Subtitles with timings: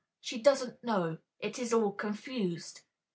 [0.19, 1.19] she doesn't know...
[1.37, 2.81] it is all confused_."